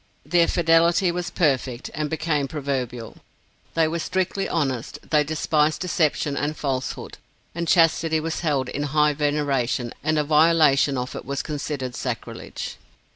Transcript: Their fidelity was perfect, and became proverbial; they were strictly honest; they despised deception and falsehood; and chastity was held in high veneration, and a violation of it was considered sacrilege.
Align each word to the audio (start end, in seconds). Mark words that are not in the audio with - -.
Their 0.25 0.47
fidelity 0.47 1.11
was 1.11 1.29
perfect, 1.29 1.91
and 1.93 2.09
became 2.09 2.47
proverbial; 2.47 3.17
they 3.75 3.87
were 3.87 3.99
strictly 3.99 4.49
honest; 4.49 4.97
they 5.07 5.23
despised 5.23 5.81
deception 5.81 6.35
and 6.35 6.57
falsehood; 6.57 7.19
and 7.53 7.67
chastity 7.67 8.19
was 8.19 8.39
held 8.39 8.67
in 8.67 8.81
high 8.97 9.13
veneration, 9.13 9.93
and 10.03 10.17
a 10.17 10.23
violation 10.23 10.97
of 10.97 11.15
it 11.15 11.23
was 11.23 11.43
considered 11.43 11.93
sacrilege. 11.93 12.77